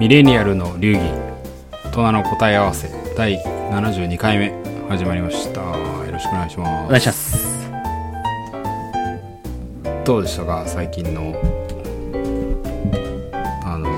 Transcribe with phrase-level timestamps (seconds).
[0.00, 0.98] ミレニアルの流儀
[1.84, 3.38] 大人の答え合わせ第
[3.70, 4.52] 72回目
[4.88, 5.60] 始まりました。
[5.60, 6.84] よろしくお願いします。
[6.86, 7.70] お願いします。
[10.04, 10.64] どうでしたか？
[10.66, 11.32] 最近の
[13.64, 13.88] あの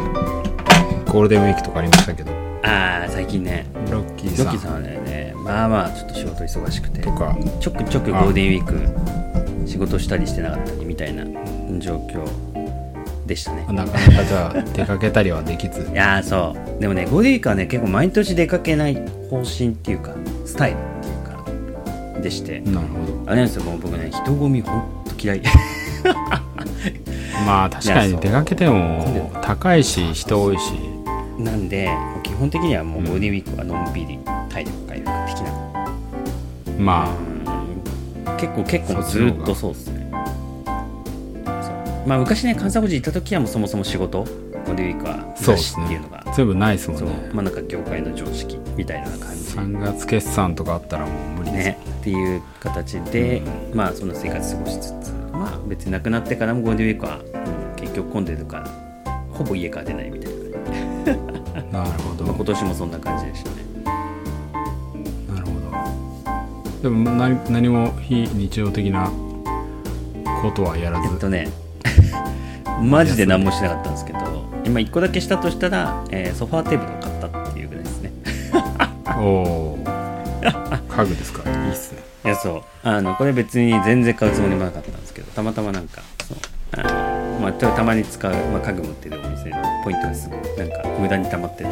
[1.10, 2.30] ゴールデンウィークとかありましたけど。
[2.62, 3.64] ああ最近ね。
[3.90, 4.46] ロッキーさん。
[4.46, 7.34] ロッキーさんはねまあまあちょっと仕事忙しくてとか。
[7.58, 11.24] ちょくちょくゴールデンウィーク仕事したりしてなかったりみたいな
[11.80, 12.22] 状況
[13.26, 13.66] でしたね。
[13.70, 15.88] なかなかじゃあ 出かけたりはできず？
[15.92, 16.80] いやーそう。
[16.80, 18.94] でもねゴディークはね結構毎年出かけない
[19.30, 22.60] 方針っていうかスタイルっていうかでして。
[22.60, 23.22] なるほど。
[23.26, 25.42] あれなんですよもう僕ね人混みほんと嫌い。
[27.46, 30.72] まあ確かに出かけても高いし人多いし。
[31.38, 31.90] なんで
[32.22, 35.52] 基本的にはもうゴールデンウィークはのんびり体力回復的な。
[36.78, 37.08] ま
[38.28, 38.36] うん。
[38.38, 39.95] 結構結構ずっとそうです
[42.06, 46.22] まあ昔ね関西富士行った時はもうそもそも仕事ゴールデンウィークはなしっていうのが。
[46.26, 47.30] あ全部ないですもんね。
[47.32, 49.42] まあなんか業界の常識みたいな感じ。
[49.56, 51.78] 3月決算とかあったらもう無理ですね。
[52.00, 58.68] っていう形で、まあその生活過ごしつつまあ別になくなってからもゴールデンウィークは、うん結局混んでるから
[59.30, 60.32] ほぼ家から出ないみたい
[61.72, 62.24] な、なるほど。
[62.24, 63.56] まあ、今年もそんな感じでしたね。
[65.32, 65.52] なるほ
[66.80, 66.82] ど。
[66.82, 69.10] でも何何も非日常的な
[70.42, 71.08] ことはやらず。
[71.08, 71.65] えっとね
[72.82, 74.18] マジで何もしなかったんですけど
[74.64, 78.12] 今1個だけしたとしたら、えーソファーテーブルを買ったっていうぐらいですね。
[79.18, 79.78] おお
[80.88, 81.48] 家具ですか？
[81.48, 81.98] いいっすね。
[82.24, 82.62] いやそう。
[82.82, 86.36] あのこれ別に全然買うつもりもなかったんですけどたまたまなんかそう。
[86.78, 91.70] あの、まあ、たたまに使う、まあ、家具持ってるお店のポイントがすごいなんか無駄に溜まってて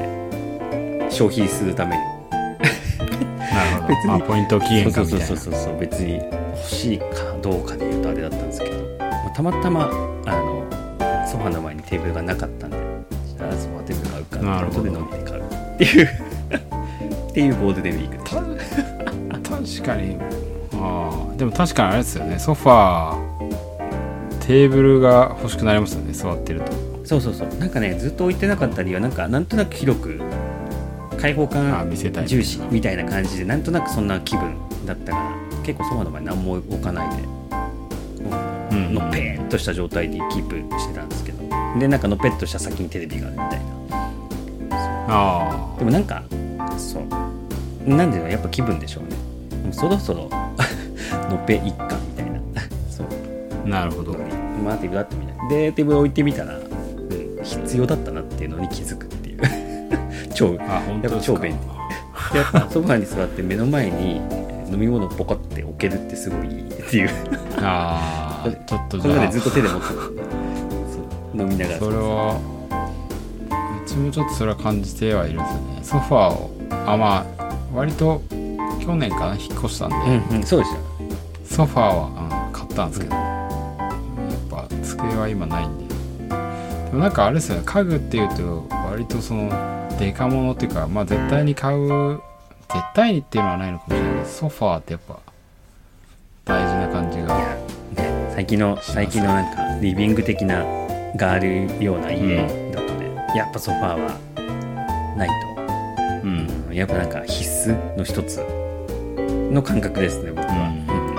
[1.11, 2.03] 消費するために。
[2.03, 4.23] なるほ 別に。
[4.23, 5.79] ポイント期限そうそうそうそう。
[5.81, 7.05] 別に欲しいか
[7.43, 9.91] どうかで言うとあれだったんですけど、まあ、たまたま
[11.35, 12.77] ソファーの前にテーブルがなかったんで
[13.37, 14.39] じゃあソファーテーブル買うか。
[14.39, 14.81] なるほど。
[14.83, 16.07] ってことで飲んで買うっていう。
[17.31, 20.17] っていうゴールデンウィークでした確かに。
[20.75, 22.39] ああでも確かにあれですよね。
[22.39, 23.17] ソファー
[24.47, 26.13] テーブルが欲しくなりますよね。
[26.13, 26.73] 座ってると。
[27.05, 27.49] そうそうそう。
[27.59, 30.21] なんかねずっと置いてなかった理由はなんかなんとなく広く
[31.21, 31.91] 開放あ感
[32.27, 34.55] 重視みたいな感じでなんとなくそんな気分
[34.87, 37.25] だったから結構ソファーの前に何も置かないで
[38.71, 38.95] うん。
[38.95, 41.24] のっぺーっとした状態でキープしてたんです
[41.79, 43.75] でなんかのっぺっとした先にテレビがあるみたいな。
[45.09, 46.23] あでもなんか
[46.79, 47.05] そう。
[47.89, 49.17] なんでやっぱ気分でしょうね。
[49.65, 50.31] もうそろそろ
[51.29, 52.41] のっぺいっかみたいな。
[52.91, 53.07] そう。
[53.65, 54.17] あなるほど。
[54.65, 55.49] まあテーブルあってみたい。
[55.49, 56.65] でテーブル置いてみたら、うん、
[57.43, 59.41] 必要だったなっていうのに気づくっていう。
[60.35, 61.59] 超あやっぱ超便利。
[62.33, 67.11] で やっぱソファーに座って目の前にえー飲み物をポコって置けるってすごいいいっていう。
[67.59, 69.95] ああちょっとこれまでずっと手で持ってた
[71.35, 71.79] 飲みながら。
[71.79, 72.41] それは
[73.85, 75.81] うちもちょっとそれは感じてはいるんですよね。
[75.83, 76.51] ソファーを
[76.87, 78.23] あまあ割と
[78.81, 80.81] 去年かな引っ越したんで、うんうんそうですよ。
[81.45, 85.85] ソファーは、うん、買ったんですけど、やっぱ机は今ないんで。
[86.95, 89.51] でもなんかあれですよね家具っていうと割とその
[89.99, 92.21] デカモノっていうかまあ絶対に買う
[92.73, 95.19] 絶対にっていうのはないのかもしれないけどソファーってやっぱ
[96.45, 97.57] 大事な感じがいや、
[97.97, 100.84] ね、最近の最近のなんかリビング的な
[101.17, 102.37] があるような家
[102.73, 105.63] だとね、やっぱソファーはないと。
[106.25, 106.49] うん。
[106.69, 106.75] うん。
[106.75, 108.39] やっぱなんか必須の一つ
[109.53, 110.73] の感覚ですね僕は、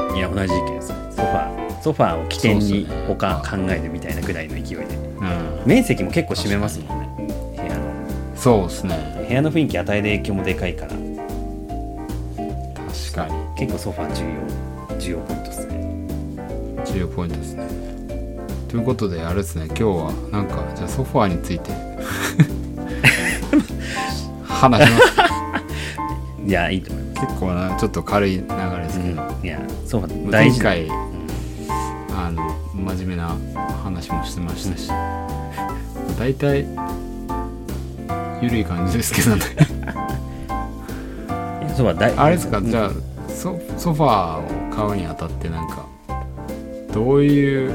[0.09, 0.17] うん。
[0.17, 4.85] いや同じ意見ですソファーソファーを起点に他考えるみたいなぐらいの勢いで。
[4.85, 5.63] うん。
[5.66, 7.09] 面積も結構占めますもんね。
[7.56, 7.83] 部屋の。
[8.35, 9.25] そうですね。
[9.27, 10.91] 部屋の雰囲気与える影響もでかいから。
[10.91, 11.01] 確
[13.13, 13.33] かに。
[13.57, 15.75] 結構ソファー重要重要ポイントですね。
[16.85, 17.94] 重要ポイントですね
[18.68, 19.66] ということであれですね。
[19.68, 21.72] 今日はなんかじゃあソファーについて。
[24.48, 25.03] 話します。
[26.48, 31.28] いやいいと思います、結構なちょっと軽い流れですけど、うん、いやソファー大事前回うん。
[32.18, 33.36] あの真面目な
[33.84, 34.90] 話もしてましたし。
[36.20, 36.66] 大体
[38.42, 39.42] ゆるい感じですけどね。
[41.75, 42.60] ソファー大あれですか？
[42.60, 42.69] うん。
[42.72, 42.92] じゃあ
[43.30, 45.86] ソソファーを買うにあたってなんか
[46.94, 47.72] どういう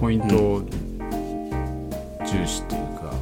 [0.00, 0.62] ポイントを
[2.24, 3.12] 重視というか、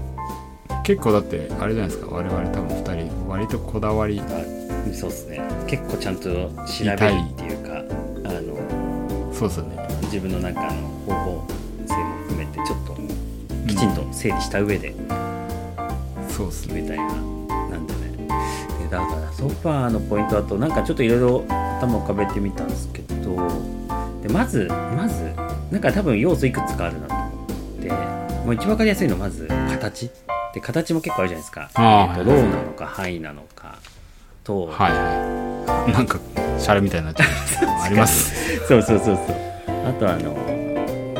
[0.84, 2.14] 結構だってあれじゃないですか。
[2.14, 4.20] 我々多分2人割とこだわり。
[4.20, 4.24] あ
[4.92, 5.40] そうですね。
[5.66, 6.98] 結構ちゃんと調べるっ
[7.34, 7.82] ていうか
[8.24, 9.88] あのそうですよね。
[10.02, 11.46] 自分のなんかあの方法
[11.86, 12.94] 性も含めてちょっと
[13.66, 14.94] きちんと整理した上で
[16.28, 16.74] そうですね。
[16.74, 18.28] 決めたいな、なんでね。
[18.80, 21.44] でだからソファーのポイントだとなんかちょっといろいろ
[21.78, 23.36] 頭を浮かべてみたんですけど
[24.22, 27.28] でまずまずなんか多分要素いくつかあるなと思っ
[27.82, 27.88] て
[28.44, 30.10] もう一番わかりやすいのはまず形。
[30.54, 33.78] で形も結構あるじゃないですか、あーえーとローなのかハイなのか
[34.42, 34.92] と、はい。
[34.92, 36.18] はいなんか
[36.58, 38.56] シャレみたいになっちゃいましたあります。
[38.66, 39.36] そうそうそうそう。
[39.86, 40.34] あとあの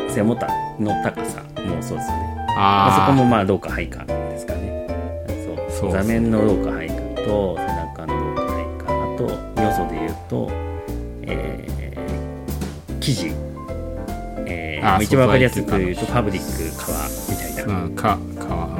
[0.09, 0.47] 背もた
[0.79, 1.41] の高さ。
[1.63, 4.87] もそうですよねまあ、そこあもまあローかハイかですかね。
[5.69, 5.91] そう。
[5.91, 8.85] 座面のローかハイかと背中のローかハイか。
[8.91, 10.49] あと要素で言うと
[11.23, 13.27] えー生地。
[13.27, 13.46] えー
[14.95, 17.79] あー一番わかりやすく言うとファブリック革みたいな。
[17.79, 17.95] あうん。
[17.95, 18.79] かか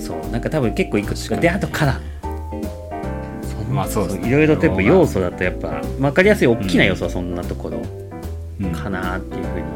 [0.00, 4.28] そうなんか多分結構いくつかであとカラーまあそうですね。
[4.28, 7.78] いろいろとやっぱ要素だとやっぱ分かりやすい大きな要素はそんなところ
[8.60, 8.66] うん。
[8.66, 9.66] うんかなっていうふうに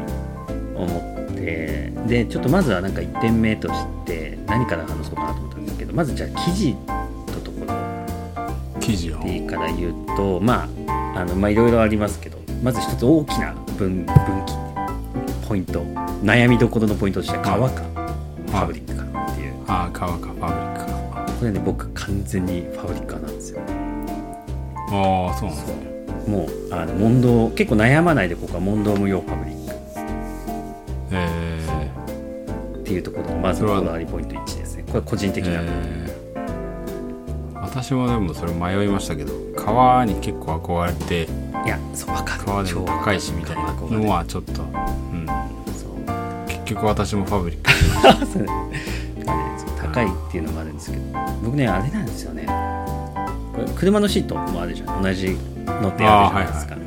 [0.75, 0.85] 思
[1.31, 3.73] ってでちょっとまずはなんか1点目とし
[4.05, 6.77] て何から話そうかなと思ったんですけどまずじゃあ生地の
[7.43, 7.73] ところ。
[8.79, 9.19] 生地を。
[9.23, 14.15] でから言うとまああのまあいろいろありますけどまず一つ大きな分分
[14.45, 14.66] 岐
[15.47, 15.81] ポイント。
[16.23, 17.81] 悩みどころのポイントとしては革か。
[18.47, 19.53] ファブリックかっていう。
[19.67, 21.33] ああ革かファブリックか。
[21.39, 23.61] これね僕完全にファブリック派なんですよ。
[24.91, 25.87] ああそうなんですね。
[26.27, 29.75] もうあの問答結構悩まないでここは問答無用ファブリック。
[31.11, 31.91] え
[32.79, 34.83] っていうところがまずこだわりポイント1ですね。
[34.87, 37.61] これ個人ー、的な、えー。
[37.61, 41.29] 私もでもそれ迷いましたけど革に結構憧れて
[41.65, 42.43] いやそう分かる。
[42.43, 44.63] 革でも高いしみたいなのはちょっと、
[46.67, 47.71] 局私もファブリック。
[49.81, 51.03] 高いっていうのもあるんですけど
[51.43, 52.45] 僕ねあれなんですよね。
[53.75, 55.01] 車のシートもあるじゃん。
[55.01, 55.35] 同じ
[55.65, 56.81] のってあるじゃないですか、は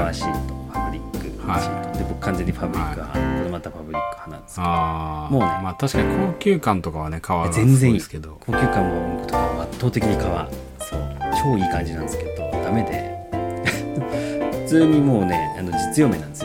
[0.00, 0.14] いはい。
[0.14, 1.58] 革シートファブリックシート、は
[1.92, 4.66] いで僕完全にファブリック派、これまたファブリック派なんですけど。
[4.66, 8.36] ああもうねまあ確かに高級感とかはね革が全然いいですけど。
[8.40, 10.48] 高級感もとかは圧倒的に革
[10.78, 11.00] そう。
[11.42, 12.50] 超いい感じなんですけど。
[12.64, 13.12] ダメで。
[14.64, 16.43] 普通にもうねあの実用面なんです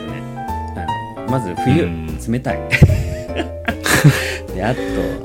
[1.30, 2.18] まず冬うん。
[2.28, 2.60] 冷たい。
[4.54, 4.80] であと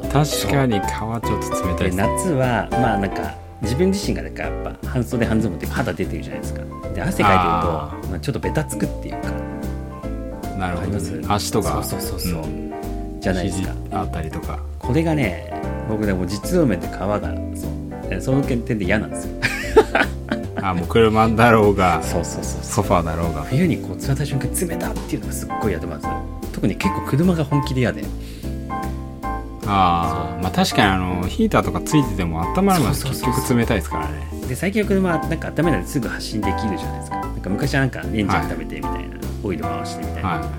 [0.09, 6.61] 確かに革ちょっと冷たいでです夏はまあなんか自分自身がなんかやっぱ半袖半ズボンって肌出てるじゃないですか。
[6.93, 9.29] で汗かいてるとあまあ、ちょっとベタつくっていうか。
[10.57, 11.25] なるほど、ね。
[11.27, 11.83] 足とか。
[11.83, 12.43] そうそうそうそう。
[12.43, 12.73] うん。
[13.19, 13.73] じゃないですか。
[13.89, 14.59] 肘あったりとか。
[14.79, 15.51] これがね
[15.89, 17.19] 僕でも実用面で皮が
[17.55, 17.71] そう
[18.11, 19.41] えその点で嫌なんですよ
[20.65, 23.43] あもう車だろうがそうそうそうソファーだろうが。
[23.43, 26.07] 冬にこう座った瞬間に冷たっていうのがすっごい嫌でまず。
[26.53, 28.03] 特に結構車が本気で嫌で。
[29.67, 34.27] ああまあ確かにあのヒーターとかついてても温まるのは結局冷たいですからね。
[34.47, 37.17] で最近の車はなんか温めないですぐ発進できるじゃないですか。
[37.17, 40.51] なんか昔はなんかエンジン温めてみたいな、オイル回してみたいな、は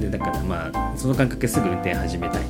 [0.00, 2.42] でだからまあその感覚ですぐ運転始めたい。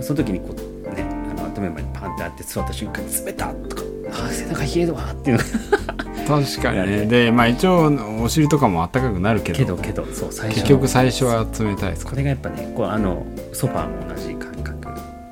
[0.00, 3.82] その時にこうねあの温める前にパンってあって座った瞬間に冷たっとか
[4.30, 5.42] 背中冷えるわっていうの。
[5.42, 7.06] が確かにね。
[7.06, 7.90] でまあ一応
[8.22, 12.10] お尻とかも暖かくなるけどけどけどそう最初結局最初は冷たいですか？
[12.10, 14.86] これがやっぱねこうあのソファーも同じ感覚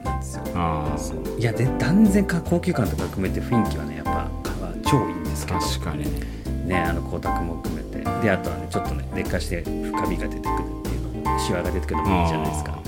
[0.04, 0.42] なんですよ。
[0.54, 0.96] あ
[1.38, 5.58] いやで断然か高級感とか含めて雰囲気はねやっぱ革超いいんですけど。
[5.58, 6.20] あ確かにね。
[6.66, 7.98] ねあの光沢も含めて。
[8.22, 12.78] であとはねちょっとね劣化して深みが出てくるっていうのもシワが出てくるのもいいじゃないですか。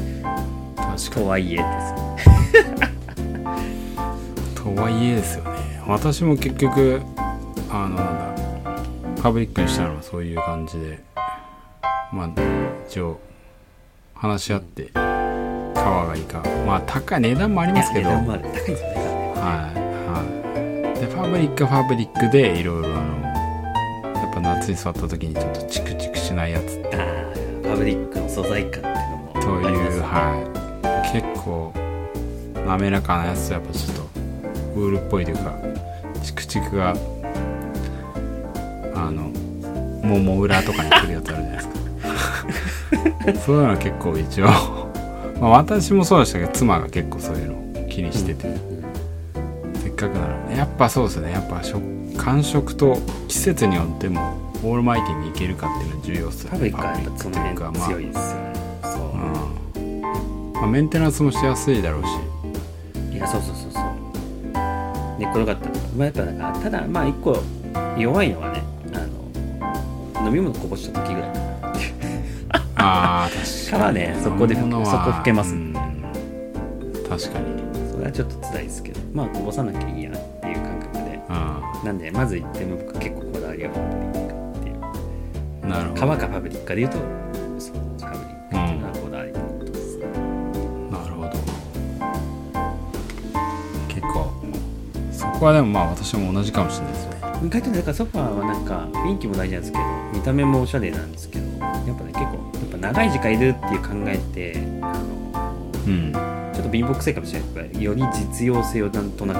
[0.76, 1.66] 確かとはいえです。
[4.64, 5.59] とはいえですよね
[5.90, 7.02] 私も結局
[7.68, 8.80] あのなんだ
[9.16, 11.00] ファブリックにしたのはそういう感じで
[12.12, 12.30] まあ
[12.88, 13.18] 一応
[14.14, 16.44] 話し合って革がいいか。
[16.64, 18.08] まあ高い値段もありますけど。
[18.08, 18.42] いや値段もある。
[18.42, 19.42] 高いんですよねは
[19.74, 19.74] い
[20.06, 21.00] はい。
[21.00, 23.20] でファブリックはファブリックでいろいろあの
[24.14, 26.80] やっぱ夏に座った時にちょっとチクチクしないやつ。
[26.92, 31.12] あーファブリックの素材感っていうのもという、はい。
[31.12, 31.72] 結構
[32.64, 34.19] 滑らかなやつとやっぱちょっと
[34.74, 35.56] ウールっぽいというか
[36.22, 36.94] チクチクが
[38.94, 39.30] あの
[40.06, 41.74] もも裏とかに来るやつあるじゃないですか。
[43.46, 44.46] そういうのは結構一応
[45.40, 48.48] まあ私もそうでしたけど妻が結構そういうのを気にしてて、
[49.82, 51.32] せっかくならやっぱそうですね。
[51.32, 51.82] やっぱ食
[52.16, 52.98] 感触と
[53.28, 54.20] 季節によっても
[54.62, 58.54] オールマイティにいけるかっていうのは重要ですよファブリックはやっぱその辺ファブリック強いですよね。
[58.82, 59.80] そう。
[59.80, 60.52] うん。
[60.52, 62.08] まあ、メンテナンスもしやすいだろうし。
[63.14, 63.54] いやそうそう
[65.34, 67.42] そうそう寝転がったらまあやっぱなんかただまあ一個
[67.96, 68.62] 弱いのはね
[68.94, 71.30] あの飲み物こぼした時ぐらい。
[71.32, 71.40] かな
[72.76, 73.70] ああ 確かに。
[73.70, 75.54] からねそこでそこ拭けます。
[75.54, 75.72] うん
[77.08, 77.46] 確かに。
[77.90, 81.20] それはちょっと辛いですけどまあこぼさなきゃいいやっていう感覚で。
[81.82, 84.72] うなんでまず1点目僕結構こだわりがファブリックってい
[85.62, 85.66] う。
[85.66, 86.00] んなるほど。
[86.00, 86.98] 革かファブリックかで言うと
[87.58, 87.76] そう
[95.40, 97.16] こはでもまあ私も同じかもしれないですね。
[97.42, 105.02] 意外とねだからソファーはなんか雰囲気も大事なんですけど見た目もおしゃれなんですけどやっぱね結構やっぱ長い時間いるっていう考えてあの
[105.86, 109.38] うんちょっと貧乏くさいかもしれないけどより実用性をなんとなく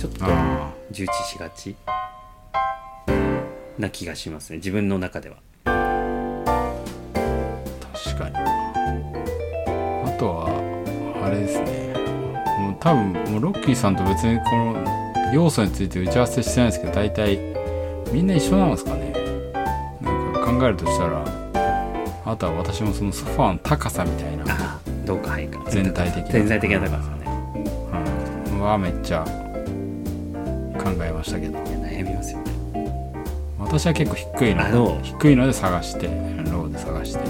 [0.00, 1.76] ちょっとあ重視しがち
[3.78, 5.36] な気がしますね自分の中では。
[8.04, 11.83] 確かにあとはあれですね
[12.84, 17.38] 多分もうロッキーさんと別にこの要素について打ち合わせしてないですけど大体
[18.12, 19.10] みんな一緒なんですかね。
[20.02, 21.24] なんか考えるとしたら
[22.26, 25.64] あとは私もそのソファーの高さみたいな、どうかはいか。
[25.70, 26.32] 全体的な。
[26.32, 27.24] 全体的な高さね。
[28.52, 29.24] うん、はめっちゃ
[30.78, 31.58] 考えましたけど。
[31.58, 32.52] 悩みますよね。
[33.58, 37.24] 私は結構低いの低いので探してローで探して。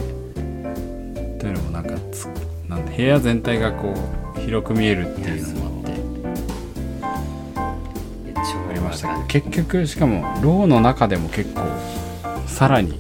[1.39, 2.27] というのもなんかつ
[2.69, 5.95] なんで部屋全体がこう広く見えるっていうのもあって。
[8.75, 11.63] りましたけど結局しかもローの中でも結構
[12.47, 12.99] さらに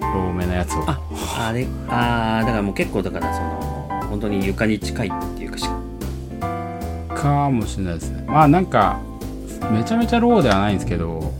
[0.00, 0.84] ローめなやつを。
[0.86, 1.00] あ
[1.38, 5.68] あれああだからもう結構だからその本当に床に近いっていうかし
[7.14, 8.24] かもしれないですね。
[8.26, 8.98] まあなんか
[9.70, 11.32] めちゃめちゃローではないんですけど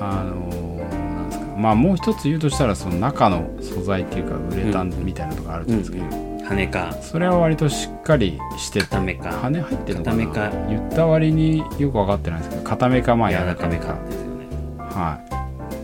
[0.00, 0.36] あの
[0.78, 1.46] なんですか。
[1.56, 6.92] まあもう一つ言うとしたらその中の素材っていうかウレタンみたいなのがあると思うんですけど、羽か。
[7.00, 9.30] それは割としっかりしてて固めか。
[9.32, 10.26] 羽入ってるのかな？
[10.26, 10.50] 固めか。
[10.68, 13.94] 言った割によく分かってないですけど固めかまあ柔柔ららかめか。
[13.94, 14.46] ですよね。
[14.78, 15.20] は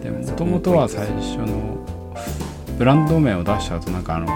[0.00, 0.02] い。
[0.02, 1.84] でももともとは最初の
[2.78, 4.26] ブランド名を出した後なんかあの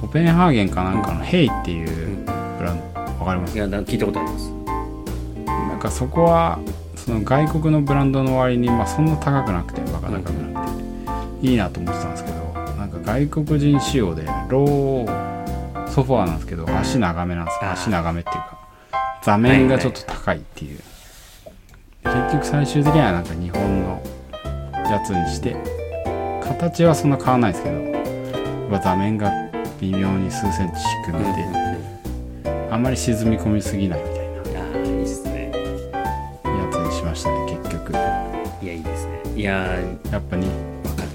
[0.00, 2.16] コペンハーゲンかなんかのヘイっていう
[2.58, 3.56] ブランドわかります？
[3.56, 4.50] いやだ聞いたことあります。
[5.46, 6.58] なんかそこは
[6.94, 10.70] その外国のブランドの割にまあそんな高くなくてバカ高くなく
[11.40, 12.36] ていいなと思ってたんですけど
[12.76, 15.25] なんか外国人仕様でロー
[15.96, 17.70] ソファーなんですけど足長めなんですよ。
[17.70, 18.68] 足長めっていうか。
[19.22, 20.78] 座面がちょっと高いっていう、
[22.04, 24.02] 結局最終的にはなんか日本の
[24.90, 25.56] やつにして
[26.42, 29.32] 形はそんな変わらないですけど座面が
[29.80, 30.74] 微妙に数センチ
[31.06, 31.26] 低めで、
[32.70, 34.78] あんまり沈み込みすぎないみたいな。
[34.90, 35.50] いいですね。
[35.50, 35.50] や
[36.70, 37.94] つにしましたね結局。
[37.94, 39.22] やいやいいですね。
[39.34, 40.46] いやーっぱに。
[40.46, 40.52] わ
[40.94, 41.08] かる。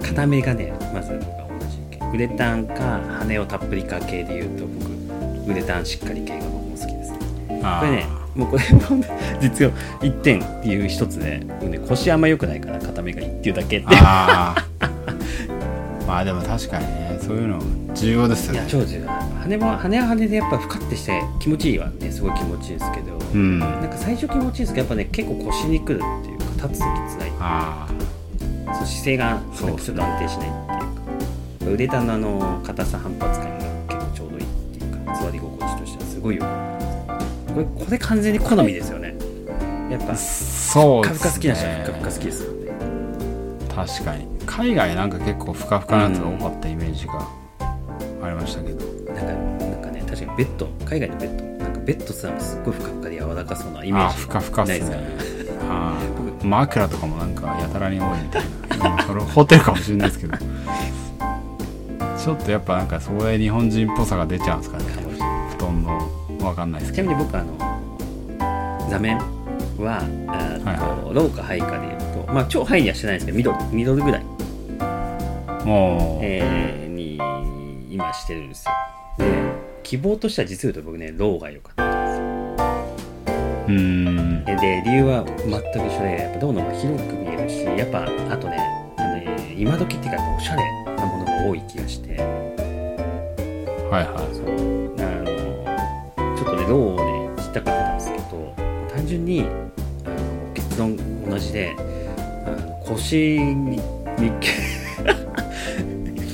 [0.00, 0.72] 固めがね
[2.12, 7.60] ウレタンか羽をたっぷりか系で言うと僕ウレタンしっかり系が僕も好きですね。
[7.62, 9.04] あこれねもうこれも
[9.40, 13.86] 実は1点っていう一つで、僕ね、腰あんま良くないから固めがいいっていうだけって。
[13.90, 14.90] ああ
[16.06, 17.60] まあでも確かにねそういうの
[17.94, 19.08] 重要ですよいやね超重要。
[19.08, 23.58] 羽も羽は羽でやっぱふかってして気持ちいいはねすごい気持ちいいですけど、うん。
[23.58, 27.32] なんか最初気持ちいいですけどやっぱね結構腰にくるっていうか立つときつらい。
[27.40, 27.86] あ
[28.74, 30.71] そう姿勢がちょっと安定しない
[31.62, 34.46] っていうかウレタンのあの硬さ反発感が結構ちょうどいいっ
[34.78, 36.44] ていうか座り心地としてはすごいよ
[37.54, 39.14] これこれ完全に好みですよね。
[39.90, 42.72] やっぱあそうふかふか好きな人はねふかふか好きですよね
[43.68, 47.28] 確かに海外なんか結構ふかふかなやつが多かったイメージが
[48.22, 49.32] ありましたけど、なんか
[49.66, 55.16] なんかね確かにベッド海外のベッドなんかベッドすらもすっごいふかふかで柔らかそうなイメージふかふかっすね
[55.68, 60.38] あー枕とかもなんかやたらに多いみたいなまあそれホテルかもしれないですけど
[62.22, 64.84] ちょっとやっぱなんかそこで日本人っぽさが出ちゃうんですかね。
[65.56, 66.08] 布団の
[66.40, 67.08] わかんないですけど。
[67.08, 74.24] ちなみに僕あの座面はあーと、はいはローかハイかでいうとまあ超ハイにはしてないですけどミドルミドルぐらい、
[75.64, 77.18] もう、えーに
[77.90, 78.72] 今してるんですよ。
[79.18, 79.26] で
[79.82, 82.56] 希望としては実を言うと僕ねローが良かったん
[83.66, 84.44] うーん。
[84.44, 88.58] ですよで理由は全く一緒でやっぱローの広く見えるしやっぱあとね
[88.96, 90.81] あのね今時っていうかおしゃれ
[91.48, 92.16] 多い気がして。
[92.16, 92.24] は
[94.00, 94.24] いはい。
[94.34, 94.46] そう。
[94.98, 95.26] あの
[96.36, 96.96] ちょっとねローを
[97.36, 98.54] ね知ったかったんですけど
[98.94, 99.44] 単純にあ
[100.08, 100.14] の
[100.54, 100.96] 結論
[101.28, 101.74] 同じで
[102.46, 102.56] あの
[102.86, 103.82] 腰にに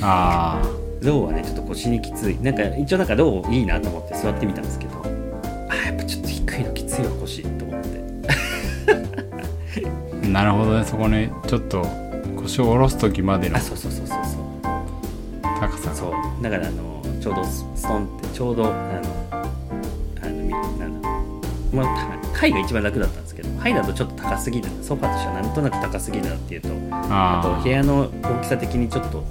[0.02, 0.60] あ
[1.00, 2.38] ローはねちょっと腰にきつい。
[2.40, 4.92] なんか一応なんかローいいなと思って座ってみたんですけど
[5.68, 7.88] あやっぱちょっと低いのきついわ腰と思って。
[10.24, 10.84] あ なるほどね。
[10.84, 11.86] そこにちょっと
[12.36, 14.06] 腰を下ろす時までのあそうそうそう
[16.42, 18.74] だからあのちょうどスストンってちょうどあの
[19.32, 19.44] あ
[20.26, 21.08] のみなんだ
[21.72, 21.86] まあ
[22.22, 24.68] た階が一番楽だったんですけど階だとちょっと高すぎる。
[24.82, 26.36] ソファとしてはなんとなく高すぎるな。
[26.36, 29.22] っていうとああと部屋の大きさ的にちょっと、う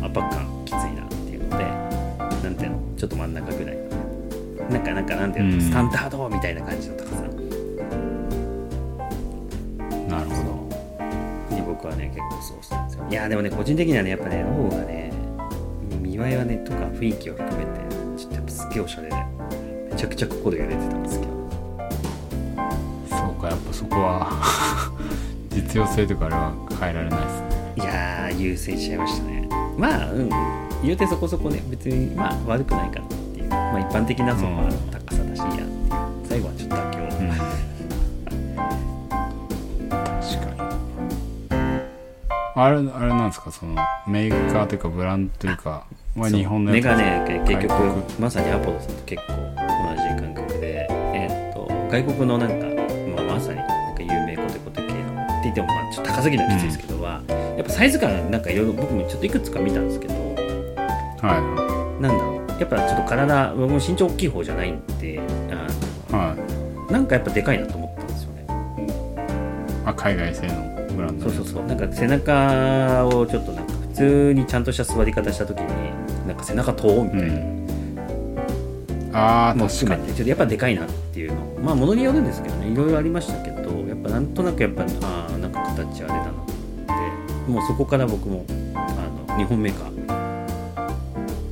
[0.00, 2.78] ん、圧迫感きついなっていうのでなんていうの？
[2.96, 3.76] ちょっと真ん中ぐらい。
[4.70, 7.10] なんかなんかなんていうの、うんスタンダードみたいな感じの高さ。
[7.22, 7.26] あ
[10.10, 10.36] なるほ
[11.54, 13.06] に僕はね結構そうしたんですよ。
[13.10, 15.05] いやーでもね個人的にはねやっぱねローがね
[16.16, 17.70] 見栄えはねとか雰囲気を含めて
[18.16, 19.16] ちょっとやっぱすっげえおしゃれで
[19.92, 21.32] めちゃくちゃ心揺れてたんですけど。
[21.32, 21.36] ど
[23.08, 24.30] そうかやっぱそこは
[25.50, 27.46] 実用性とかあれは変えられないですね。
[27.76, 29.46] いやー優先しちゃいましたね。
[29.76, 30.30] まあうん。
[30.82, 33.48] 言うてそこそこね別にまあ悪くないかなっていう。
[33.50, 35.66] まあ一般的なソファーの高さだしやっていう。
[36.28, 36.98] 最後はちょっと妥協、
[39.90, 40.70] 確かに。
[42.54, 43.50] あれあれなんですか？
[43.52, 43.74] その
[44.06, 45.84] メーカーというかブランドというか
[46.22, 49.38] は日本のメガネ結局外まさにアポロさんと結構同
[49.94, 52.66] じ感覚で、えーっと外国のなんか、
[53.16, 57.22] まあ、まさになんか有名コテコテ系のって言ってもまあちょっと高すぎるのはきついですけどは、
[57.56, 62.36] やっぱサイズ感なんかいろいろ僕もちょっといくつか見たんですけどはなんだろう。
[62.60, 65.20] やっぱちょっと体僕も身長大きい方じゃないんで
[66.10, 66.36] あいはい。
[66.80, 68.46] のなんかやっぱでかいなと思ったんですよね。
[69.84, 71.66] あ海外製のブランドそうそうそう。
[71.66, 75.66] なんか背中をちょっとなんか普通にちゃんとした座り方した時に
[76.36, 77.30] なんか背中遠みたい
[79.12, 80.06] な、ああもう確かに。
[80.08, 81.40] ちょっとやっぱでかいなっていうの。
[81.62, 82.68] まあものによるんですけどね。
[82.70, 86.46] いろいろありましたけどやっぱなんとなくやっぱああなんか形あれだなと思っ
[87.46, 87.50] て。
[87.50, 89.96] もうそこから僕もあの日本メーカー。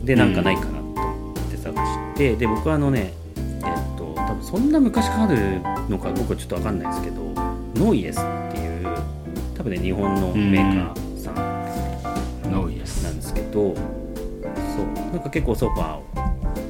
[0.05, 3.63] でなんかないかなと思って探して、で僕はあのねえっ
[3.97, 7.23] と多分そんな昔からあるのか僕はちょっとわかんないですけど
[7.77, 8.23] ノイエスっ
[8.53, 8.95] ていう
[9.57, 13.03] 多分ね日本のメーカーさんノイエス。
[13.03, 13.75] なんですけど
[14.75, 14.87] そう。
[15.13, 16.03] なんか結構ソファーを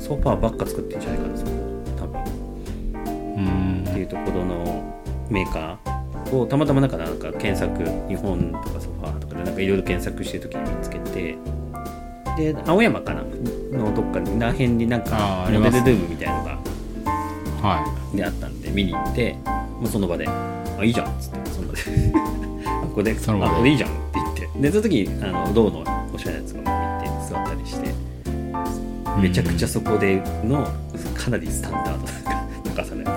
[0.01, 1.51] ソファーばっか作ってるんじゃないかなそこ
[1.97, 2.21] 多分。
[3.37, 3.85] うん。
[3.89, 4.95] っていうところの
[5.31, 11.37] メーカーをたまたまなんかなんか検索日本とかソファーとかでなんかいろいろ検索してる時に見つけて
[12.37, 16.59] で青山かなのどっかにら辺になんかモデルルームみたいなのが
[17.63, 19.35] はであったんで見に行って
[19.81, 21.81] もうその場で「あいいじゃん」っつってその場で。
[22.67, 23.53] あ ここで「その場で。
[23.53, 24.49] あこれいいじゃん」って言って。
[24.61, 26.84] でその時あの銅のおしゃれなやつが
[27.35, 27.93] 見て座ったりしてい
[29.21, 30.65] めちゃくちゃそこでの
[31.17, 33.11] かなりスタンダードな高さのやつ。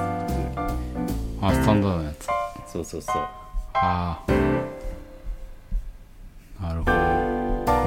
[1.41, 2.27] あスタンダードのやつ。
[2.71, 3.15] そうそうそう。
[3.73, 4.31] ああ。
[6.61, 6.91] なるほど。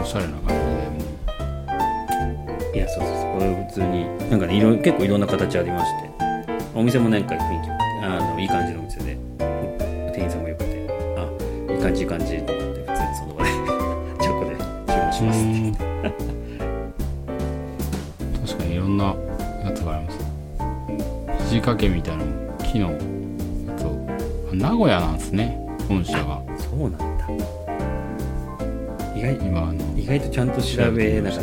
[0.03, 0.61] おしゃれな感じで
[0.91, 1.01] も
[2.75, 3.33] いやそうそうそう。
[3.35, 6.11] これ普通になんかねいろ結構いろんな形ありまして。
[6.75, 7.71] お店もなんか雰囲気
[8.05, 9.17] あのいい感じのお店で。
[10.13, 10.89] 店員さんもよくて。
[11.17, 11.29] あ
[11.71, 12.39] いい感じいい感じ。
[12.43, 13.51] と思って普通にその場で
[14.21, 14.65] チョコで注
[14.97, 15.90] 文しますって
[18.43, 19.15] 確かにいろんな
[19.65, 20.19] やつがあります
[21.51, 22.25] 肘掛けみたいな
[22.65, 22.99] 木のや
[23.77, 24.07] つを。
[24.53, 25.59] あ名古屋なんですね。
[25.89, 26.41] 本社が。
[26.57, 26.99] そうなんだ。
[29.17, 31.41] 意外今あの意外とちゃんと調べなかっ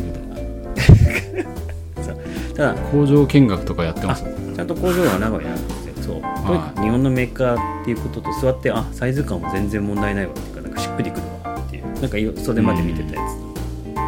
[2.48, 2.54] た。
[2.54, 2.74] た。
[2.74, 4.24] だ工場見学とかやってます。
[4.56, 5.94] ちゃんと工場は名古屋なんですよ。
[6.02, 6.22] そう。
[6.22, 11.84] とにかく日本のメーカーっていうことと座ってあサイズ感も全然問題ないわっていうかなんかしっくりくるわっていう。
[12.02, 13.47] なんかいろそれまで見てたやつ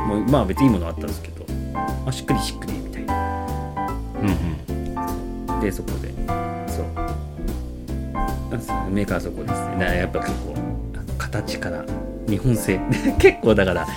[0.10, 1.46] もうまあ別にいいものあったんですけど
[2.06, 3.88] あしっくりしっくりみたいな。
[4.22, 5.60] うんうん。
[5.62, 6.10] でそこで
[6.68, 6.86] そう。
[8.52, 10.00] なんすメーカーはそこですね。
[10.00, 10.56] やっぱ結構
[11.20, 11.86] 形から
[12.28, 12.80] 日本製。
[13.20, 13.88] 結構だから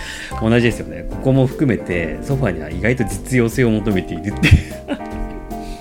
[0.42, 1.07] 同じですよね。
[1.09, 4.48] ここも含めてソファには意外と実用性を求めているって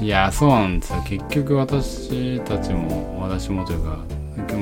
[0.02, 1.04] い やそうなんですよ。
[1.04, 4.00] 結局私たちも私もというか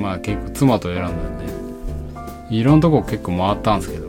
[0.01, 1.45] まあ結構妻と選んだんで
[2.49, 4.08] いろんなとこ結構回ったんですけどま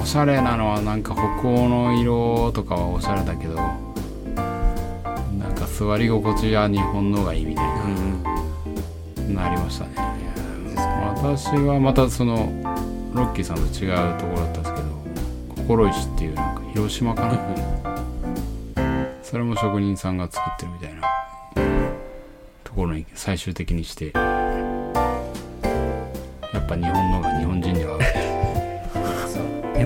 [0.00, 7.64] おしゃれなのはなんか歩行の色とかはおしゃれだけどなんか座り心地は日本の方がいいみたい
[9.34, 9.92] な、なりましたね。
[11.16, 12.50] 私はまたその
[13.12, 14.86] ロッキーさんと違うところだったんですけど
[15.56, 17.38] 心石っていうなんか広島かな？
[19.22, 21.02] それも職人さんが作ってるみたいな。
[22.64, 24.20] ところに最終的にしてや
[26.60, 27.98] っぱ日本の方が日本人には合う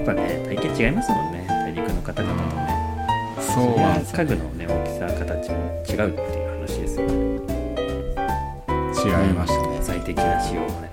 [0.02, 1.46] っぱね体型違いますもんね。
[1.48, 2.62] 大陸の方々とね。
[3.40, 5.56] そうなんで家具のね大きさ形も
[5.88, 7.12] 違うっていう話ですよね。
[9.04, 10.90] 違いましたね、最適な仕様もね。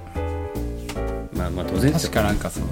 [1.34, 2.68] まあまあ当然確かなんかその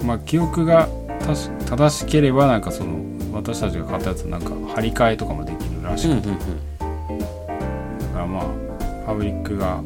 [0.00, 0.06] うん。
[0.06, 0.88] まあ記憶が
[1.20, 2.98] たし正しければなんかその
[3.32, 7.18] 私たちが買ったやつなんか張り替えとかもできるらしくて、うんうんうん。
[7.18, 8.42] だからまあ
[9.06, 9.82] ファブリックが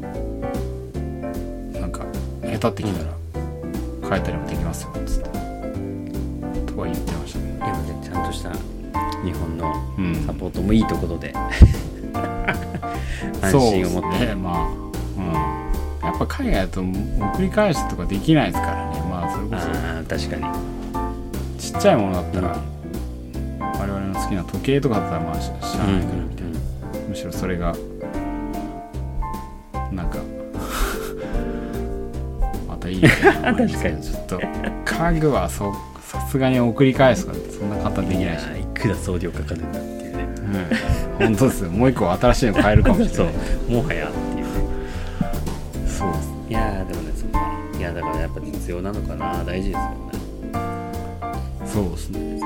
[1.81, 2.04] なんか
[2.42, 3.17] 下手ってきたら
[4.09, 4.90] 変えたりもできますよ。
[4.99, 7.57] っつってとは言ってましたね。
[7.57, 8.53] いやねちゃんとした
[9.25, 10.14] 日本のうん。
[10.27, 11.35] サポートもいいところで。
[13.42, 14.27] 安そう心を持って。
[14.27, 14.35] ね。
[14.35, 14.66] まあ
[15.18, 15.33] うん。
[16.07, 19.03] やっぱ海外だと送り返しとかできないですからね。
[19.11, 20.42] まあそれこああ確かに。
[21.59, 22.57] そちっちゃいものだったら、
[23.61, 25.53] 我々の好きな時計とかだったらまあししゃ
[25.85, 27.75] あないからみたいな、むしろそれが
[32.99, 33.15] いいよね。
[33.43, 34.03] 確かに。
[34.03, 34.41] ちょっと
[34.85, 40.29] 家具はそうさすがに送り返すからそんな簡単にできないし、やいくら送料かかるんだっていうね。
[41.21, 41.71] うん、本当ですよ。
[41.71, 43.15] もう一個新しいの買えるかもしれない。
[43.17, 44.51] そうもはやっていうね
[45.87, 46.31] そうです。
[46.49, 47.41] いやーでもねそっか
[47.79, 49.45] いやだからやっぱぱ実用なのかな。
[49.45, 49.97] 大事ですよね。
[51.65, 52.41] そうですね。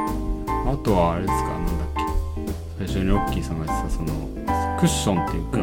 [0.66, 2.86] あとはあれですかなんだっけ。
[2.86, 4.08] 最初にロッキーさんが言ってたその
[4.80, 5.58] クッションっていうか、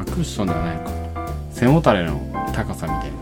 [0.00, 1.02] あクッションではないのか。
[1.52, 2.20] 背もたれの
[2.52, 3.21] 高さみたいあ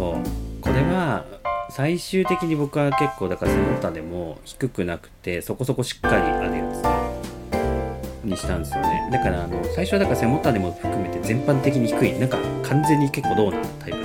[0.00, 0.14] そう。
[0.62, 1.26] これは
[1.70, 9.08] 最終的に僕は結構だから背もたれも低くなくてそこそこしっかりあるやつにしたんですよね。
[9.12, 12.18] だからあの最初はだから背もたれも含めて全般的に低い。
[12.18, 13.98] なんか完全に結構ローなタイプ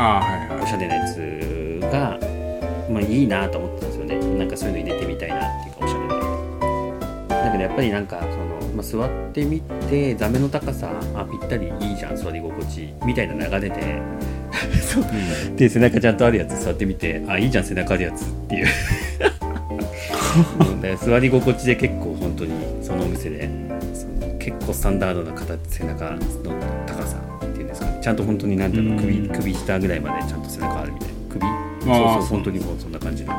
[0.00, 0.62] ああはいはい。
[0.62, 2.18] おしゃれなやつが、
[2.90, 4.38] まあ、いいなと思ってたんですよね。
[4.38, 12.92] なんかそういうの入れてみたいなっていうかおしゃれでだけどやっぱりなんかその、まあ、座ってみて座面の高さあぴったりいいじゃん座り心地。
[13.06, 14.02] みたいな流れで
[15.02, 18.66] そうで背中ちゃんとあるやつ座ってみてあいいじゃん背中あるやつっていう。
[20.60, 23.48] うんで座り心地で結構本当にそのお店で
[24.38, 26.18] 結構スタンダードな形背中の
[26.86, 28.00] 高さっていうんですかね。
[28.02, 29.34] ちゃんと本当になんていうの首うん。
[29.34, 31.14] 首下ぐらいまでちゃんと背中あるみたいな。
[31.30, 31.44] 首。
[31.44, 31.48] あ。
[31.82, 33.32] そうーそう本当にもうそんな感じの。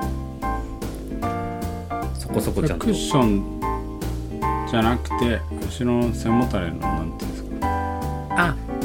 [2.16, 2.86] そこそこちゃんと。
[2.86, 3.60] クッション
[4.70, 7.29] じゃなくて後ろの背もたれのなんていうん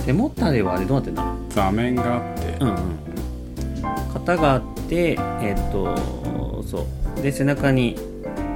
[0.06, 1.24] ですかあ背もたれはあれどうなってんだ？
[1.50, 2.76] 座面があって、うんうん
[4.14, 6.86] 型があってえっ、とそ
[7.18, 7.22] う。
[7.22, 7.96] で背中に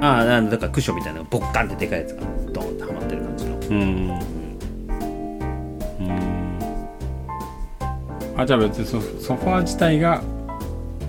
[0.00, 3.56] ああなんだからクッションみたいなボッカンってでかいやつがドーンってはまってる感じの。
[3.56, 4.18] うん
[6.00, 6.02] う
[8.36, 8.40] ん。
[8.40, 10.22] あじゃあ別にソソファー自体が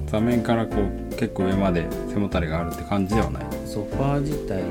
[0.08, 3.44] 座面からこう結構上まで背もたれがあるって感じではない？
[3.50, 4.68] でソファー自体が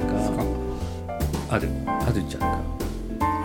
[1.50, 2.60] あるあるじゃんか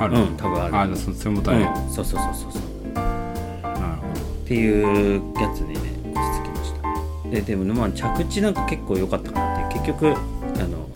[0.04, 0.38] ある、うん。
[0.38, 0.78] 多分ある。
[0.78, 2.62] あじゃあその背もたれ、なるうん、そうそうそうそうそう。
[2.62, 4.08] ほ
[4.44, 5.80] っていうやつにね
[6.13, 6.74] 落ち着きまし
[7.24, 7.30] た。
[7.30, 9.80] ででもまあ着地なんか結構良かったかなって。
[9.80, 10.16] 結局あ
[10.68, 10.88] の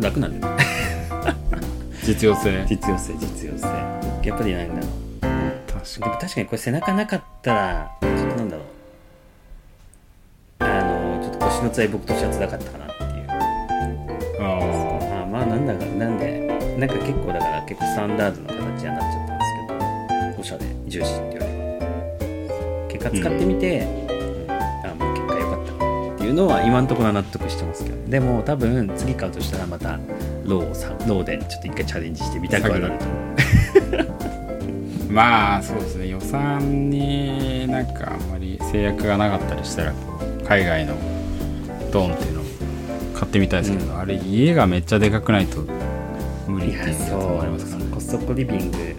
[0.00, 0.64] 楽なんだよね。
[1.10, 2.64] ど 実用性。
[2.68, 3.66] 実用性実用性。
[4.24, 4.86] やっぱりなんだろう。
[5.66, 8.66] 確でも確かにこれ背中なかったらちょっとなんだろう。
[10.60, 13.26] あのちょっと腰のつらい僕としては辛かったかなっていう。
[14.40, 14.44] あ
[15.20, 17.12] ああまあなんだかなんでなんか結
[17.70, 21.44] 結構スタンダードな形にはなっちゃったんですけどおしゃれ重視っていうより。
[21.44, 24.50] は結果使ってみて、うん。
[24.50, 28.10] あもう結果良かったっていうのは今のところは納得してますけど。
[28.10, 30.00] でも多分次買うとしたらまた
[30.44, 33.14] ローをさローでちょっと一回チャレンジしてみたくはなると思
[35.06, 35.12] う。
[35.14, 39.92] まあそうですね予算になんかあんまり制約がなかったりしたら
[40.44, 40.96] 海外の
[41.92, 42.44] ドンっていうのを
[43.14, 43.98] 買ってみたいですけど、うん。
[44.00, 45.64] あれ家がめっちゃでかくないと
[46.50, 48.96] 無理っていうやつそうもありますからねコストコリビングって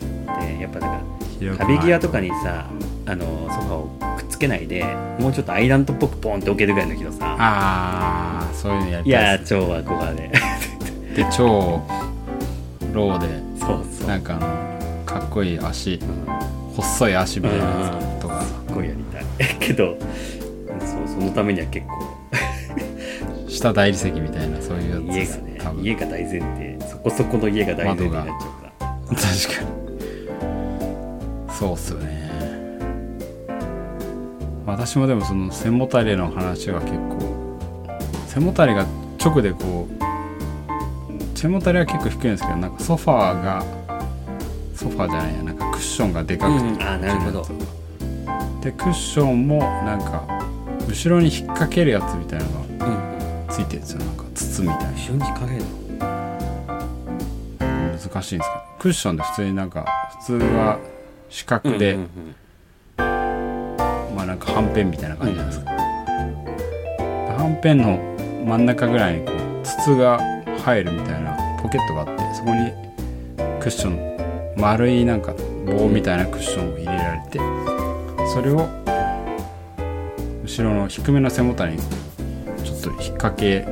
[0.62, 1.02] やっぱだか
[1.42, 2.66] ら壁際とかにさ
[3.06, 4.84] あのソファをくっつけないで
[5.20, 7.36] もうちょっとアイランドっぽくポンって置けるぐらいの広さ。
[7.40, 10.32] ああそういうのやりいたいですやー超憧れ。
[11.16, 11.82] で超
[12.94, 13.28] ローで
[13.60, 14.08] そうそう。
[14.08, 16.26] なんかあのかっこいい足うん
[16.76, 18.42] 細い足みたいなやつとか。
[18.42, 19.48] すっごいやりたい。
[19.60, 19.98] けど
[20.80, 21.94] そうそのためには結構。
[23.50, 25.51] 下大理石みたいなそういうやつ家がね
[25.82, 28.72] 家が大前提そこそこの家が大前提になっちゃうから。
[29.16, 29.68] 確かに。
[31.52, 32.22] そうっすよね。
[34.66, 37.58] 私もでもその背もたれの話は結構
[38.28, 38.86] 背もたれが
[39.24, 43.66] 直でこう背もたれは結構低いんですけどなんかソファーが
[44.76, 46.82] ソファーじゃないやなんかクッションがでかくて、うん。
[46.82, 47.46] あなるほど。
[48.62, 50.24] でクッションもなんか
[50.88, 52.90] 後ろに引っ掛けるやつみたいなのがう
[53.48, 53.48] ん。
[53.50, 55.64] ついてるんですよなんか筒みたいな後ろにかける
[57.60, 59.86] 難しいんですけどクッションで普通になんか
[60.20, 60.80] 普通は
[61.30, 62.36] 四角で、うんうん
[64.16, 67.98] まあなんかはんぺんみたいな感じじゃないですか、はんぺんの
[68.46, 70.20] 真ん中ぐらいにこう筒が
[70.60, 72.72] 入るみたいなポケットがあってそこに
[73.62, 75.34] クッション丸いなんか
[75.66, 77.40] 棒みたいなクッションを入れられて
[78.34, 78.68] それを
[80.44, 81.82] 後ろの低めの背もたれに
[82.64, 83.66] ちょっと引っ掛け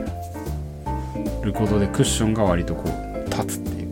[1.43, 3.89] ることでクッションが割とこう立つっていう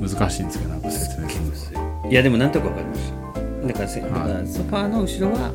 [0.00, 5.52] 難しいんですけどなんか説明するのいやでもなんとかわかりましただからせだはいからソファーの後ろは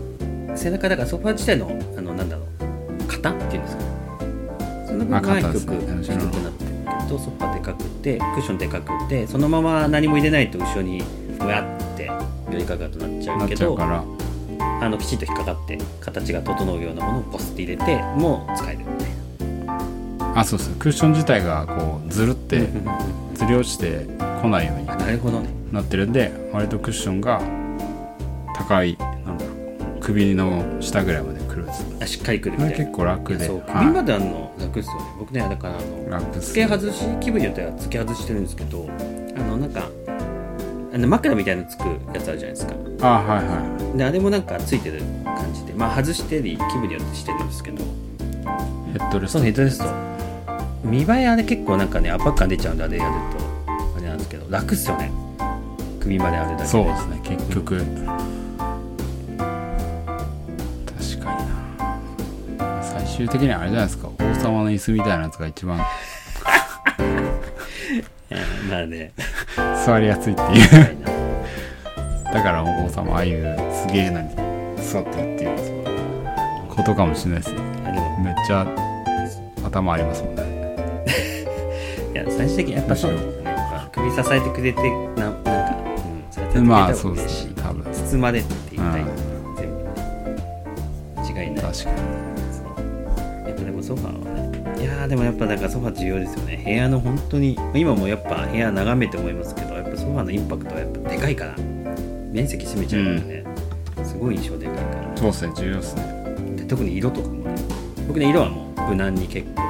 [0.55, 1.67] 背中だからソファー自体の
[1.97, 3.83] あのなんだろう型っていうんですか
[4.87, 11.01] その分はあ型低くね低くなってるけどソファーでかくてクッションでかくてそのまま何も入れないと後ろに
[11.39, 12.13] もやってよ
[12.51, 18.85] りかかとなっちゃうけどあのきちんと引っかかって形が整うようなものをポスって入れてもう使える
[20.35, 22.99] あそうですクッション自体がこうずるってな、
[23.35, 24.07] ずり落ちて
[24.41, 25.49] こないようにあなるほどね。
[25.71, 27.41] なってるんで割とクッションが
[28.55, 31.97] 高いなんだろう首の下ぐらいまで来るんですよ。
[32.01, 32.77] あしっかりくるみたいな。
[32.77, 33.45] 結構楽で。
[33.45, 33.85] そうはい。
[33.85, 35.01] 首まであるの楽ですよね。
[35.19, 38.89] 僕ねだからあの楽っす付け外し気分によっては付け外してるんですけど
[39.35, 39.87] あのなんか
[40.93, 42.73] あの枕みたいのつくやつあるじゃないですか。
[43.01, 47.87] あはいはであれもなんかついてる感じでまあ外してり気分によってしてるんですけどい
[48.93, 49.85] ヘッドレスそトのヘッドレスト。
[50.83, 53.43] 見栄えあれ結構なんかね圧迫感出ちゃうんであれやると。
[53.97, 55.11] あれなんですけど楽っすよね。
[56.01, 57.19] 首まであるだけでそうですね。
[57.23, 57.85] 結局、確
[61.23, 62.83] かにな。
[62.83, 64.09] 最終的にはあれじゃないですか。
[64.09, 65.79] 王様の椅子みたいなやつが一番。
[66.99, 67.03] う
[68.67, 69.13] んまあね。
[69.85, 70.97] 座りやすいっていう。
[72.33, 74.29] だから王様ああいうすげえなに
[74.77, 75.51] 座ってるっていう
[76.67, 77.59] ことかもしれないですね
[78.21, 78.67] めっちゃ
[79.63, 80.43] 頭ありますもんね。
[82.13, 83.11] いや最終的にやっぱそう
[83.91, 84.81] 首支えてくれて
[85.15, 85.75] ななんか、
[86.55, 87.53] うん、まあ方そうですね。
[87.55, 87.83] 多分。
[87.91, 89.09] 包まれっていうタイプ
[89.57, 89.83] 全部。
[89.83, 89.89] ね
[91.27, 91.97] 違いない確かに。
[93.47, 94.81] やっぱでもソファーはね。
[94.81, 96.61] いやーでもやっぱだからソファー重要ですよね。
[96.63, 101.55] 部屋の本当に今もやっぱ部屋眺めて思いますけどやっぱソファーのインパクトはやっぱでかいから。
[102.31, 103.43] 面積占めちゃうからね、
[104.03, 105.17] すごい印象でかいから。
[105.17, 105.53] そうですね。
[105.55, 106.23] 重要ですね。
[106.57, 107.55] で特に色とかもね
[108.07, 109.61] 僕ね色はもう無難に結構。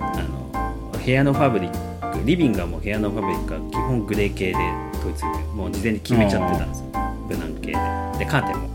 [0.00, 4.58] あの部屋のファブリックリビングはもう部屋のファブリックは基本グレー系で
[4.98, 6.86] 統一もう事前に決めちゃってたんですよ。
[7.28, 7.72] 無難系で。
[8.18, 8.68] でカーテンも。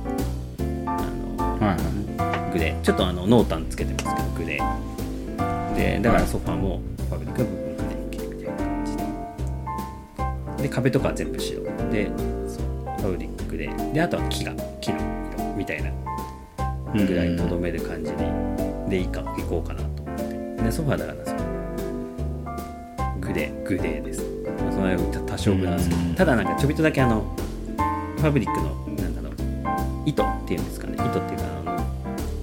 [0.87, 0.91] あ
[1.37, 1.75] のはい。
[1.75, 2.81] はいグレー。
[2.81, 5.75] ちょっとあの濃淡つけてますけどグレー。
[5.75, 8.95] でだからソファーもファブリックは部分グレー系みたいな感じ
[10.57, 11.61] でで壁とかは全部白。
[11.63, 14.99] でファブリックグレーであとは木が木の
[15.37, 15.91] 色みたいな
[16.95, 18.17] ぐらいにとどめる感じに
[18.89, 20.63] でいいかいこうかなと思って。
[20.63, 21.39] でソファーだからその
[23.19, 24.23] グレーグレーです
[24.59, 26.01] まあその多少無なんですけど。
[26.01, 26.15] うん。
[26.15, 27.35] ただなんかちょびっとだけあの
[28.17, 29.33] ファブリックのなんだろう
[30.05, 30.23] 糸？
[30.23, 31.85] っていうんですかね糸っていうかあの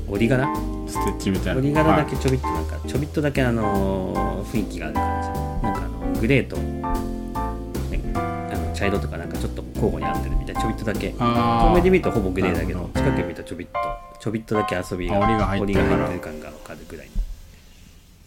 [0.08, 0.46] 折り柄？
[0.86, 1.60] ステッチみたいな。
[1.60, 5.28] 折り柄だはいけちょびっとなんかちょびっとだけあの雰囲気がある感じ。
[5.62, 11.14] なんかあのグレーと、ね、あの茶色とかなんかちょっと交互に合ってるみたいなちょびっとだけ。
[11.18, 12.90] あ遠目でー見るとほぼグレーだけど。
[12.94, 13.78] 近くで見るとちょびっと
[14.22, 15.80] ちょびっとだけ遊びがあ折りが入ってる
[16.20, 17.12] 感が分かるぐらいの。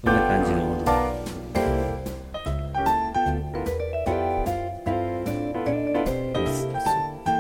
[0.04, 0.84] そんな感じの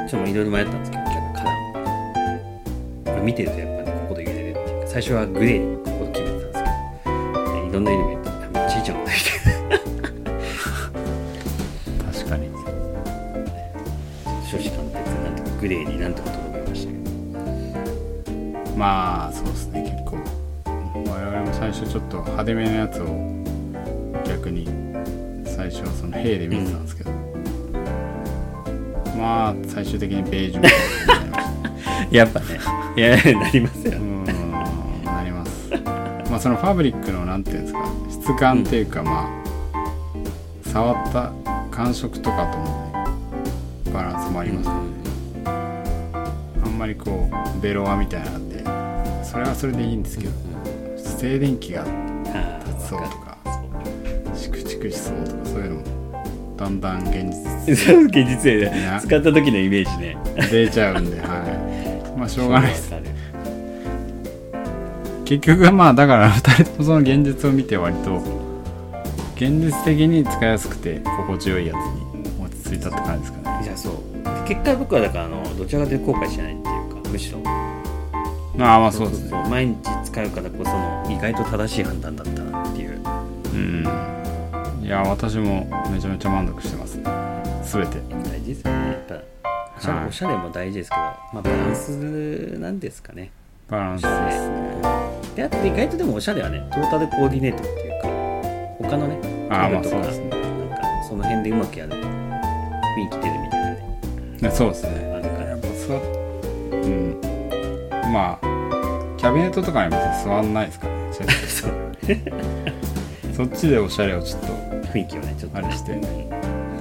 [0.07, 3.11] ちょっといろいろ迷ったんですけど結構カラー。
[3.11, 6.63] これ見てるとやっぱねここで入れれるっていうか最初はグレーにここで決めてたんです
[7.03, 8.24] けどでいろんな色見ると
[18.85, 20.17] まあそうですね結構。
[21.09, 23.07] 我々も最初ちょっと派手めのやつを
[24.27, 24.67] 逆に
[25.43, 27.09] 最初はその兵で見てたんですけど、
[29.17, 32.13] まあ最終的にベージュみたいになりました。
[32.15, 32.45] やっぱね。
[32.95, 34.23] いやなりますようーん
[35.03, 35.71] なります。
[36.29, 39.27] まあそのファブリックのなんていうんですか質感っていうか、ま
[40.63, 41.31] あ触った
[41.71, 42.65] 感触とかとも
[43.85, 44.75] ねバランスもありますね、
[46.63, 48.54] あんまりこうベロアみたいなんで
[49.25, 50.31] それはそれでいいんですけど
[50.97, 53.37] 静電気がああそうとか
[54.35, 57.31] チクチクしそうとかそういうのもだんだん現
[57.65, 60.17] 実 現実や使った時のイメージね。
[60.51, 61.29] 出ちゃうんではい。
[62.17, 62.93] まあしょうがないです。
[65.25, 68.21] 結局はまあだから2人ともその現実を見て割と
[69.35, 73.59] 現実的に使いやすくて心地よいやつに落ち着いたって感じですかね。
[73.63, 73.93] じゃあそう。
[74.47, 77.39] 結果僕はだからあのどちらかというと後悔しないっていうかむしろ
[78.59, 79.29] ああまあそうですね。
[79.29, 83.01] そう毎日使うからこその意外と正しい判断だったなっていう。
[83.53, 83.85] うん。
[84.81, 86.99] いや私もめちゃめちゃ満足してます
[87.73, 87.99] 全て。
[88.29, 88.87] 大事ですよね。
[88.87, 89.15] やっぱ
[89.77, 93.31] おしゃおしゃれも大事ですけど、まあ、バランスなんですかね。
[93.67, 94.81] バランスですね。
[95.35, 98.07] であと意外とでもおしゃれはねトータルコーディネートっていうか
[98.89, 100.29] 他のねああまあそうですね。
[100.29, 102.01] なんかその辺でうまくやると雰
[103.07, 104.37] 囲気出るみたいなね。
[104.39, 105.13] ねそうですね。
[105.13, 106.01] あるからやっぱ座っ
[106.71, 107.19] うん。
[108.13, 108.44] まあ
[109.35, 110.87] ビネットとかに別に座んないですか？
[110.87, 111.09] らね
[111.47, 111.71] そう。
[113.35, 114.47] そっちでおしゃれをちょっと
[114.87, 115.59] 雰囲気をねちょっと。
[115.59, 115.99] ねあれして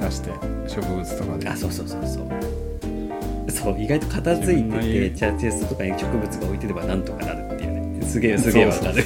[0.01, 0.31] 出して
[0.69, 1.49] 植物とかで。
[1.49, 2.29] あそうそうそうそう。
[3.51, 8.07] そう意外と片付いてて自分の家チャーチェストとかに植物が置いてればなんとかなるっていうね。
[8.07, 9.03] すげえすげえわかる。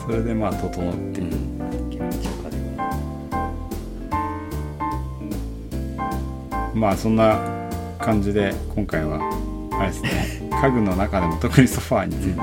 [0.00, 1.20] それでまあ整って。
[1.20, 1.58] うん。
[1.58, 2.34] めっちか
[6.74, 7.38] まあそんな
[8.04, 9.18] 感じで今回は
[9.72, 12.40] あれですね家具の中でも特にソファーについて、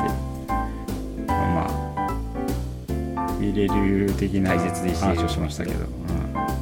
[1.28, 5.88] まあミレ流的な話をしましたけど、うん、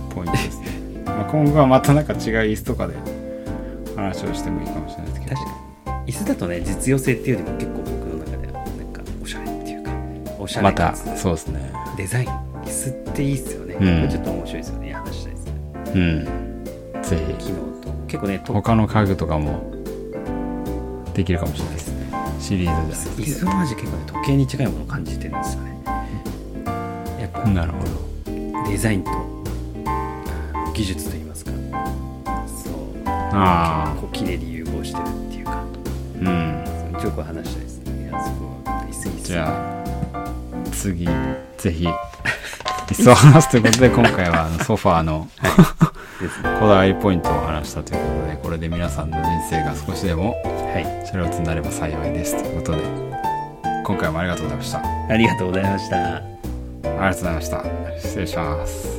[0.09, 1.03] ポイントですね。
[1.05, 2.95] まあ今後はまたなんか違う椅子とかで
[3.95, 5.35] 話をしてもいいかもしれないですけど。
[5.35, 5.51] 確か
[6.05, 6.12] に。
[6.12, 9.91] 椅子だとね実用性っていうよりも結構僕の中ではなんかおしゃれっていうか
[10.39, 11.71] おしゃれまたそうですね。
[11.97, 12.27] デザイン
[12.63, 14.09] 椅子っていいっすよね、うん。
[14.09, 14.93] ちょっと面白いですよね。
[14.93, 15.53] 話したいですね。
[15.95, 16.25] うん。
[17.01, 17.45] ぜひ。
[17.45, 17.78] 機能と
[18.09, 19.71] 結構ねと他の家具とかも
[21.13, 21.93] できるかもしれないです。
[21.93, 25.81] ねシリーズ椅子はマジ結構ね時計に近いものを感じてるんですよね。
[27.19, 28.69] やっぱでなるほど。
[28.69, 29.11] デザインと
[30.73, 31.51] 技術といいますか。
[32.47, 32.73] そう。
[33.05, 35.51] あ結構綺麗に融合してるっていうか。
[35.51, 35.63] あ
[36.19, 36.63] うん。
[36.93, 38.09] そうよく話したいですね。
[38.09, 38.83] いやそこは。
[38.85, 39.83] いいっすじゃあ
[40.71, 41.05] 次
[41.57, 45.88] ぜひ椅子を話すということで今回はあのソファーのですね
[46.59, 51.07] こだわりポイントを話したということでこれで皆さんの人生が少しでもはい。
[51.07, 52.83] シャレオツになれば幸いですということで
[53.85, 54.79] 今回もありがとうございました。
[54.79, 56.19] あありがとうございました。
[56.19, 57.63] りがとうございました。
[57.99, 58.98] 失礼します